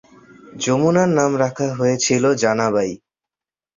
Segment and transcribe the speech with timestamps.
[0.55, 2.91] যমুনার নাম রাখা হয়েছিল জানা বাই।